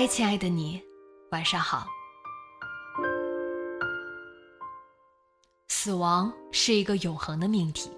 [0.00, 0.80] 嗨，亲爱的你，
[1.32, 1.84] 晚上好。
[5.66, 7.90] 死亡是一个永恒的命题，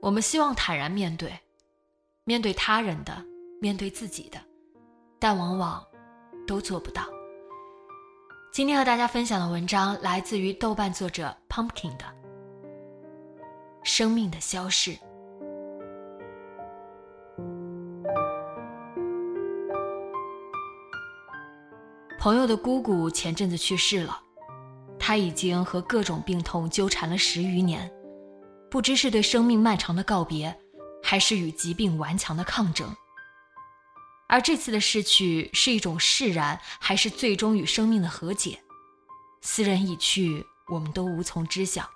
[0.00, 1.38] 我们希望坦然面对，
[2.24, 3.22] 面对他人的，
[3.60, 4.40] 面对自己的，
[5.18, 5.86] 但往往
[6.46, 7.02] 都做不到。
[8.54, 12.06] 今天和大家分享的文章来自于豆瓣作者 Pumpkin 的
[13.82, 14.92] 《生命的消逝》。
[22.24, 24.18] 朋友的姑姑前阵子去世了，
[24.98, 27.92] 他已经和各种病痛纠缠了十余年，
[28.70, 30.58] 不知是对生命漫长的告别，
[31.02, 32.96] 还是与疾病顽强的抗争。
[34.26, 38.58] 而这次的逝去是一种释然，还是最终与生命的和解？
[39.42, 41.90] 斯人已去，我们都无从知晓。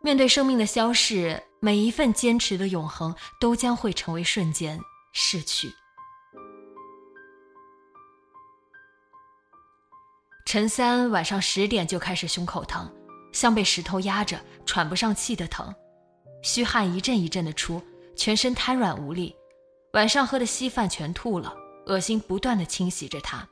[0.00, 4.78] 面对生命的消逝，每一份坚持的永恒，都将会成为瞬间
[5.12, 5.72] 逝去。
[10.46, 12.88] 陈三晚上十点就开始胸口疼，
[13.32, 15.74] 像被石头压着，喘不上气的疼，
[16.40, 17.82] 虚汗一阵一阵的出，
[18.14, 19.34] 全身瘫软无力。
[19.94, 21.52] 晚上喝的稀饭全吐了，
[21.86, 23.44] 恶心不断的侵袭着他，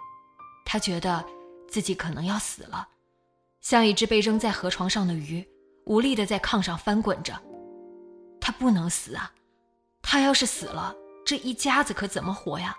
[0.65, 1.25] 他觉得
[1.69, 2.87] 自己可能要死了，
[3.61, 5.44] 像一只被扔在河床上的鱼，
[5.87, 7.34] 无力的在炕上翻滚着。
[8.41, 9.32] 他不能死啊！
[10.00, 10.94] 他要是死了，
[11.26, 12.76] 这一家子可怎么活呀？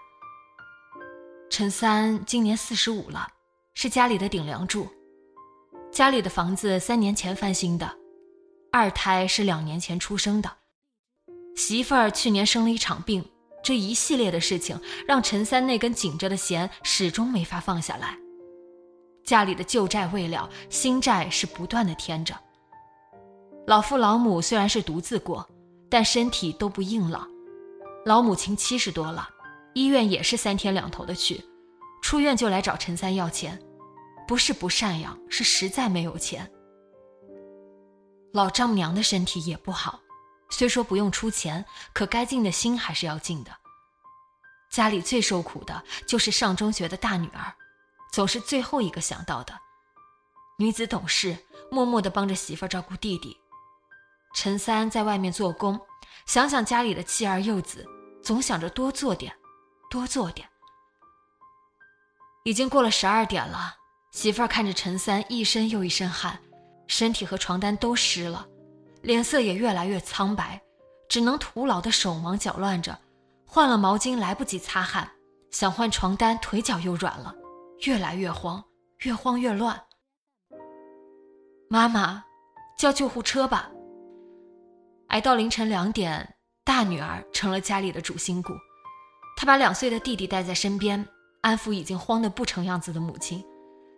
[1.49, 3.27] 陈三今年四十五了。
[3.77, 4.87] 是家里的顶梁柱，
[5.91, 7.93] 家里的房子三年前翻新的，
[8.71, 10.49] 二胎是两年前出生的，
[11.57, 13.21] 媳妇儿去年生了一场病，
[13.61, 18.17] 这一系列的事情让陈三那根紧着的弦始终没法放下来。
[19.25, 22.33] 家里的旧债未了，新债是不断的添着。
[23.67, 25.45] 老父老母虽然是独自过，
[25.89, 27.29] 但身体都不硬朗，
[28.05, 29.27] 老母亲七十多了，
[29.73, 31.43] 医院也是三天两头的去。
[32.01, 33.59] 出院就来找陈三要钱，
[34.27, 36.51] 不是不赡养，是实在没有钱。
[38.33, 39.99] 老丈母娘的身体也不好，
[40.49, 41.63] 虽说不用出钱，
[41.93, 43.51] 可该尽的心还是要尽的。
[44.69, 47.53] 家里最受苦的就是上中学的大女儿，
[48.11, 49.57] 总是最后一个想到的。
[50.57, 51.37] 女子懂事，
[51.71, 53.37] 默默地帮着媳妇照顾弟弟。
[54.33, 55.79] 陈三在外面做工，
[56.25, 57.87] 想想家里的妻儿幼子，
[58.21, 59.33] 总想着多做点，
[59.89, 60.49] 多做点。
[62.43, 63.75] 已经过了十二点了，
[64.15, 66.39] 媳妇儿看着陈三一身又一身汗，
[66.87, 68.47] 身体和床单都湿了，
[69.01, 70.59] 脸色也越来越苍白，
[71.09, 72.97] 只能徒劳的手忙脚乱着，
[73.45, 75.11] 换了毛巾来不及擦汗，
[75.51, 77.35] 想换床单腿脚又软了，
[77.85, 78.63] 越来越慌，
[78.99, 79.83] 越慌越乱。
[81.69, 82.23] 妈妈，
[82.77, 83.69] 叫救护车吧。
[85.09, 88.53] 挨到凌晨两点，大女儿成了家里的主心骨，
[89.35, 91.05] 她把两岁的弟弟带在身边。
[91.41, 93.45] 安抚已经慌得不成样子的母亲，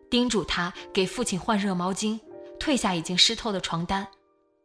[0.09, 2.19] 叮嘱他给父亲换热毛巾，
[2.59, 4.07] 褪下已经湿透的床单，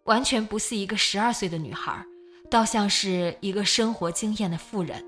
[0.04, 2.04] 完全不似一个十二岁的女孩，
[2.50, 5.04] 倒像是一个生活经验的妇人。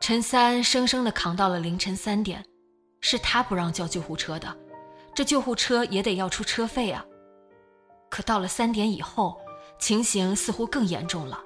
[0.00, 2.44] 陈三生生的扛到了凌晨三点，
[3.00, 4.56] 是他不让叫救护车的，
[5.14, 7.04] 这救护车也得要出车费啊。
[8.10, 9.36] 可到了三点以后，
[9.78, 11.40] 情形似乎更严重了。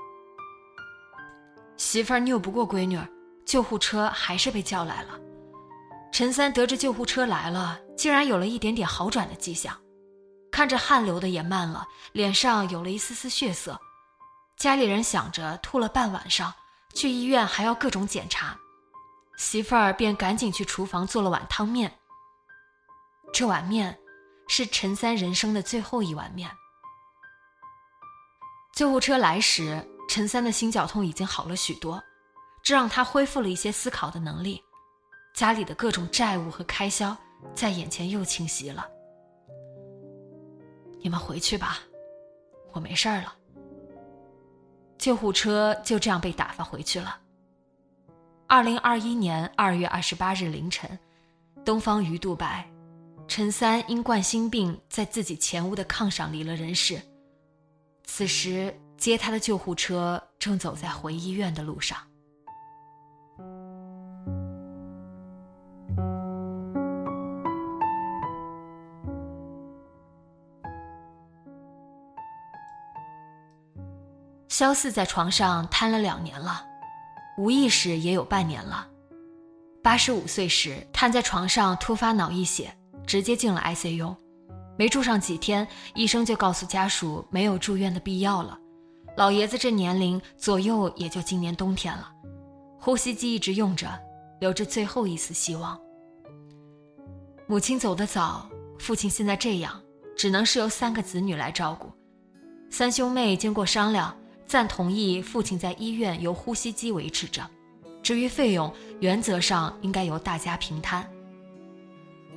[1.76, 3.08] 媳妇儿拗不过闺女儿。
[3.46, 5.18] 救护车还是被叫来了。
[6.10, 9.78] 陈三得知救护车来了，竟然有了一点点好转的迹象，
[10.50, 13.80] 看着汗流的也慢了，脸上有了一丝丝血色。
[14.56, 16.52] 家里人想着吐了半晚上，
[16.92, 18.58] 去医院还要各种检查，
[19.36, 21.96] 媳妇儿便赶紧去厨房做了碗汤面。
[23.32, 23.96] 这碗面
[24.48, 26.50] 是陈三人生的最后一碗面。
[28.74, 32.02] 救护车来时，陈三的心绞痛已经好了许多。
[32.62, 34.62] 这让他恢复了一些思考的能力，
[35.38, 37.16] 家里的各种债务和开销
[37.54, 38.84] 在眼前又清晰了。
[41.00, 41.78] 你们回去吧，
[42.72, 43.32] 我没事儿了。”
[44.98, 47.20] 救护车就这样被打发回去了。
[48.48, 50.98] 二零二一年二月二十八日凌晨，
[51.64, 52.68] 东方鱼肚白，
[53.28, 57.00] 陈三因冠心病在自己前屋的炕上离了人世。
[58.02, 61.96] 此时接他的救护车正走在回医院的路上。
[74.58, 76.66] 肖四在床上瘫了两年了，
[77.36, 78.88] 无意识也有半年了。
[79.84, 82.76] 八十五岁时瘫在床上突发脑溢血，
[83.06, 84.16] 直接进了 ICU。
[84.76, 85.64] 没住上几天，
[85.94, 88.58] 医生就告诉家属没有住院的必要了。
[89.16, 92.10] 老爷子这年龄左右也就今年冬天了，
[92.80, 93.88] 呼吸机一直用着，
[94.40, 95.78] 留着最后一丝希望。
[97.46, 98.50] 母亲走得早，
[98.80, 99.80] 父亲现在这样，
[100.16, 101.92] 只能是由三个子女来照顾。
[102.68, 104.12] 三兄妹经过商量。
[104.48, 107.46] 暂同意父亲在医院由呼吸机维持着，
[108.02, 111.06] 至于费用，原则上应该由大家平摊。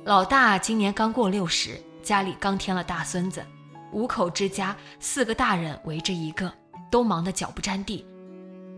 [0.04, 3.42] 老大今年刚过六十，家里刚添了大孙子，
[3.92, 6.52] 五口之家，四个大人围着一个，
[6.90, 8.04] 都忙得脚不沾地。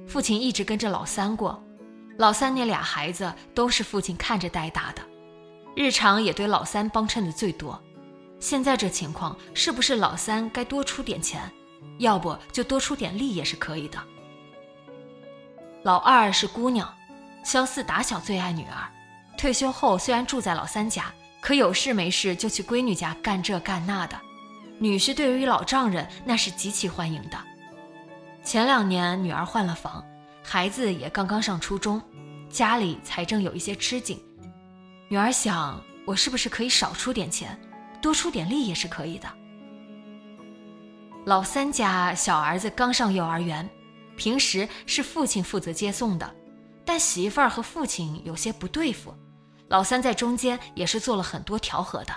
[0.06, 1.60] 父亲一直跟着老三过，
[2.16, 5.02] 老三那俩孩子都是父亲看着带大的，
[5.75, 7.82] 日常也对老三帮衬的最多。
[8.38, 11.50] 现在这情况，是不是老三该多出点钱？
[11.98, 13.98] 要不就多出点力也是可以的。
[15.82, 16.92] 老二是姑娘，
[17.44, 18.88] 肖四打小最爱女儿。
[19.36, 24.19] 退休后虽然住在老三家，可有事没事就去闺女家干这干那的。
[24.78, 27.38] 女婿对于老丈人那是极其欢迎的。
[28.42, 30.04] 前两年女儿换了房，
[30.42, 32.00] 孩子也刚刚上初中，
[32.50, 34.22] 家里财政有一些吃紧。
[35.08, 37.58] 女儿想，我是不是可以少出点钱，
[38.00, 39.28] 多出点力也是可以的。
[41.25, 43.67] 老三家小儿子刚上幼儿园，
[44.15, 46.35] 平时是父亲负责接送的，
[46.85, 49.15] 但媳妇儿和父亲有些不对付，
[49.69, 52.15] 老三在中间也是做了很多调和的。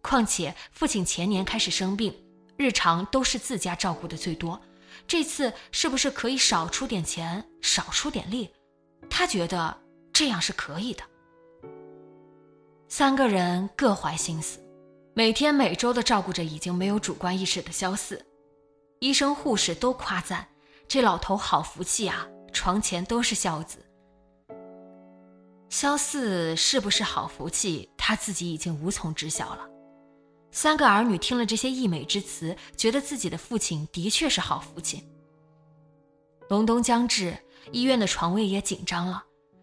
[0.00, 2.14] 况且父亲前年开始生病，
[2.56, 4.60] 日常都是自家照顾的最多，
[5.08, 8.48] 这次是不是可以少出点钱，少出点力？
[9.10, 9.76] 他觉得
[10.12, 11.02] 这样是可以的。
[12.88, 14.60] 三个人各怀心思，
[15.14, 18.24] 每天每周的照顾着已经没有主观意识的肖四。
[18.98, 20.48] 医生护士都夸赞
[20.88, 23.78] 这老头好福气啊，床前都是孝子。
[25.68, 29.68] 肖四是不是好福气，他自己已经无从知晓了。
[30.50, 35.06] 三个儿女听了这些溢美之词，觉得自己的父亲的确是好福气。
[36.48, 37.36] 隆冬将至，
[37.72, 39.22] 医院的床位也紧张了。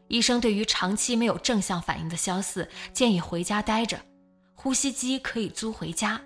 [0.09, 3.99] 医生对于长期没有正向反应的肖四，建议回家待着，
[4.53, 6.21] 呼吸机可以租回家。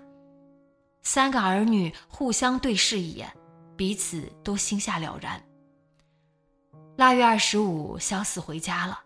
[1.10, 3.34] 三个儿女互相对视一眼，
[3.78, 5.42] 彼此都心下了然。
[6.98, 9.00] 腊月二十五，萧四回家了。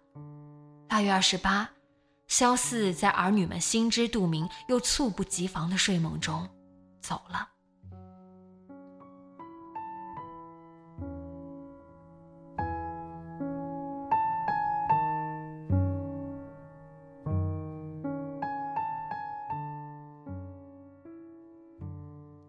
[0.88, 1.70] 腊月二十八，
[2.26, 6.44] 萧四在儿女们心知肚明又猝不及防的睡梦中
[7.00, 7.51] 走了。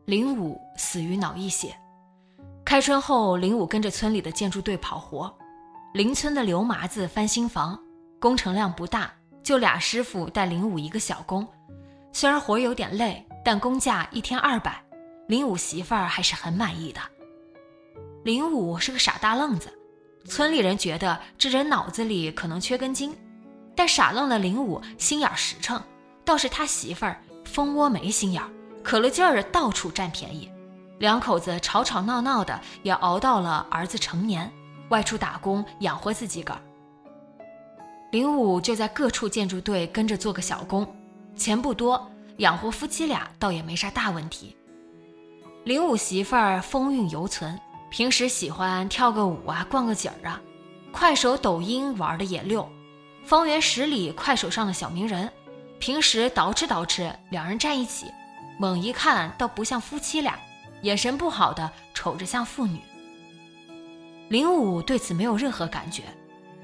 [0.06, 1.74] 林武死于脑溢血。
[2.66, 5.34] 开春后，林武跟着村里的建筑队跑活。
[5.94, 7.80] 邻村的刘麻子翻新房，
[8.20, 11.48] 工程量不大，就俩师傅带林武一个小工。
[12.12, 14.84] 虽然活有点累，但工价一天二百，
[15.28, 17.00] 林武媳妇儿还是很满意的。
[18.24, 19.72] 林武是个傻大愣子，
[20.26, 23.16] 村里人觉得这人脑子里可能缺根筋，
[23.74, 25.82] 但傻愣的林武心眼实诚，
[26.26, 28.50] 倒是他媳妇儿蜂窝没心眼儿。
[28.84, 30.52] 可了劲儿到处占便宜，
[31.00, 34.52] 两口子吵吵闹闹的，也熬到了儿子成年，
[34.90, 36.60] 外出打工养活自己个儿。
[38.12, 40.86] 林武就在各处建筑队跟着做个小工，
[41.36, 44.56] 钱不多，养活夫妻俩倒也没啥大问题。
[45.64, 47.58] 林武媳妇儿风韵犹存，
[47.90, 50.42] 平时喜欢跳个舞啊，逛个景儿啊，
[50.92, 52.70] 快手、抖音玩的也溜，
[53.24, 55.32] 方圆十里快手上的小名人，
[55.80, 58.08] 平时捯饬捯饬，两人站一起。
[58.64, 60.40] 猛一看，倒不像夫妻俩，
[60.84, 62.80] 眼神不好的瞅着像父女。
[64.30, 66.04] 林武对此没有任何感觉，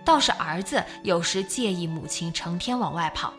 [0.06, 3.34] 倒是儿子有时介意母亲成天往外跑。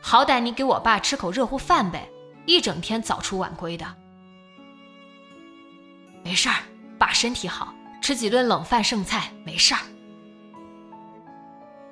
[0.00, 2.10] 好歹你给我爸吃口热乎饭呗，
[2.46, 3.86] 一整天早出晚归的。
[6.24, 6.56] 没事儿，
[6.98, 7.72] 爸身体好，
[8.02, 9.80] 吃几顿冷饭剩菜没事儿。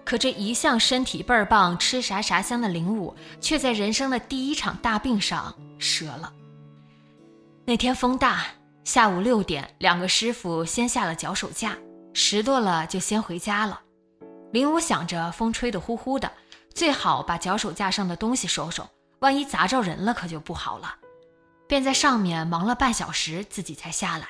[0.04, 6.32] 可这一向身体倍儿棒、吃啥啥香的林武，却在人生的第一场大病上折了。
[7.64, 8.44] 那天风大，
[8.84, 11.76] 下午六点，两个师傅先下了脚手架，
[12.12, 13.80] 拾掇了就先回家了。
[14.52, 16.30] 林武想着风吹得呼呼的，
[16.74, 18.86] 最好把脚手架上的东西收收，
[19.20, 20.94] 万一砸着人了可就不好了。
[21.66, 24.28] 便在上面忙了半小时，自己才下来。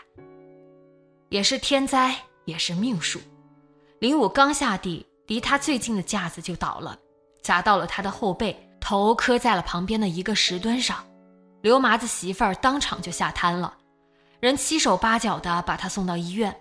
[1.31, 2.15] 也是天灾，
[2.45, 3.21] 也是命数。
[3.99, 6.99] 林武刚下地，离他最近的架子就倒了，
[7.43, 11.05] 砸到了他的后背，头磕在了旁边的一个石墩上。
[11.63, 13.75] 刘麻子媳妇儿当场就吓瘫了，
[14.39, 16.55] 人七手八脚的把他送到医院，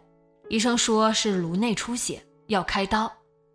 [0.47, 3.11] 医生说是颅内出血，要开刀，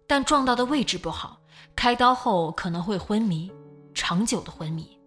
[0.07, 1.41] 但撞到的位置不好，
[1.75, 3.51] 开刀后可能会昏迷，
[3.95, 4.99] 长久的昏迷。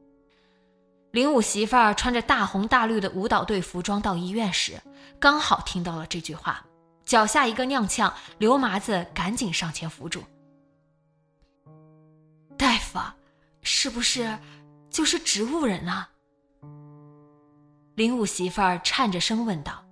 [1.12, 4.82] 林武媳妇儿穿着大红大绿的舞蹈队服装到医院时，
[5.20, 6.66] 刚好听到了这句话，
[7.06, 10.24] 脚下一个踉跄，刘麻子赶紧上前扶住。
[12.58, 13.00] 大夫，
[13.64, 14.38] 是不是
[14.90, 16.10] 就是植物人啊？
[17.96, 19.84] 林武媳妇儿颤着声问道：“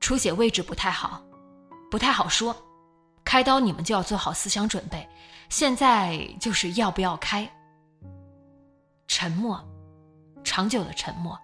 [0.00, 1.22] 出血位置不太好，
[1.90, 2.56] 不太好说。
[3.24, 5.06] 开刀你们就要做好思想准备。
[5.50, 7.50] 现在就是要不要开。”
[9.06, 9.62] 沉默，
[10.42, 11.38] 长久的沉默，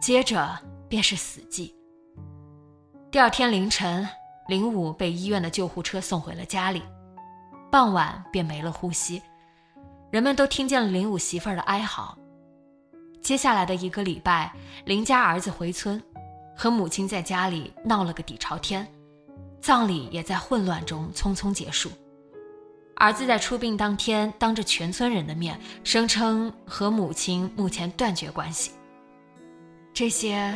[0.00, 1.72] 接着便是死寂。
[3.10, 4.06] 第二天凌晨，
[4.48, 6.82] 林武被医院的救护车送回了家里，
[7.70, 9.22] 傍晚便没了呼吸。
[10.10, 12.14] 人们都听见了林武媳妇儿的哀嚎。
[13.22, 14.52] 接下来的一个礼拜，
[14.84, 16.02] 林家儿子回村，
[16.54, 18.86] 和母亲在家里闹了个底朝天，
[19.58, 21.90] 葬礼也在混乱中匆匆结束。
[22.96, 28.72] 儿子在出殡当天，当着全村人的面，声称和母亲目前断绝关系。
[29.94, 30.54] 这些，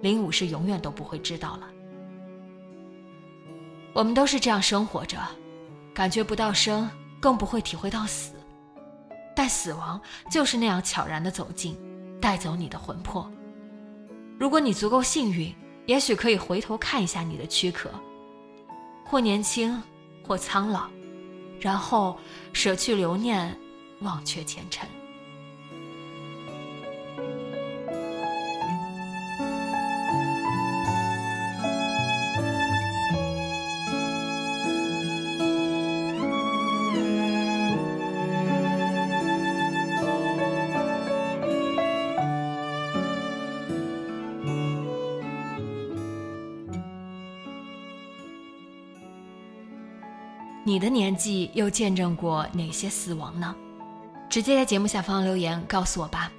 [0.00, 1.68] 林武是永远都不会知道了。
[3.94, 5.16] 我们都是这样生活着，
[5.94, 8.34] 感觉不到生，更不会体会到死，
[9.34, 9.98] 但死亡
[10.28, 11.78] 就是那样悄然的走近。
[12.20, 13.30] 带走你的魂魄。
[14.38, 17.90] 如果你足够幸运，也许可以回头看一下你的躯壳，
[19.04, 19.82] 或年轻，
[20.26, 20.88] 或苍老，
[21.60, 22.18] 然后
[22.54, 23.54] 舍去留念，
[24.00, 24.88] 忘却前尘。
[50.66, 53.54] 你的年纪又见证过哪些死亡呢？
[54.30, 56.32] 直接在节目下方留言告诉我吧。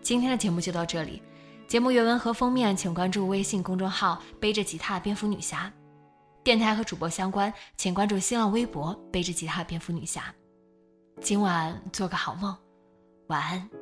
[0.00, 1.22] 今天的节目就到这里，
[1.68, 5.70] 节目原文和封面请关注微信公众号“背着吉他蝙蝠女侠”，
[6.42, 10.34] 电台和主播相关请关注新浪微博“背着吉他蝙蝠女侠”。
[11.20, 12.56] 今晚做个好梦，
[13.26, 13.79] 晚安。